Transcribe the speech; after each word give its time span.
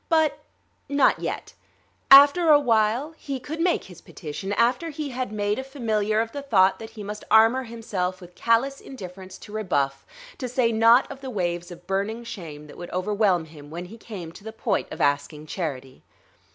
But... 0.09 0.39
not 0.89 1.19
yet; 1.19 1.53
after 2.09 2.49
a 2.49 2.59
while 2.59 3.13
he 3.19 3.39
could 3.39 3.61
make 3.61 3.83
his 3.83 4.01
petition, 4.01 4.51
after 4.53 4.89
he 4.89 5.09
had 5.09 5.31
made 5.31 5.59
a 5.59 5.63
familiar 5.63 6.19
of 6.21 6.31
the 6.31 6.41
thought 6.41 6.79
that 6.79 6.89
he 6.89 7.03
must 7.03 7.23
armor 7.29 7.65
himself 7.65 8.19
with 8.19 8.33
callous 8.33 8.81
indifference 8.81 9.37
to 9.37 9.51
rebuff, 9.51 10.03
to 10.39 10.49
say 10.49 10.71
naught 10.71 11.05
of 11.11 11.21
the 11.21 11.29
waves 11.29 11.69
of 11.69 11.85
burning 11.85 12.23
shame 12.23 12.65
that 12.65 12.79
would 12.79 12.89
overwhelm 12.89 13.45
him 13.45 13.69
when 13.69 13.85
he 13.85 13.97
came 13.99 14.31
to 14.31 14.43
the 14.43 14.51
point 14.51 14.87
of 14.89 15.01
asking 15.01 15.45
charity. 15.45 16.01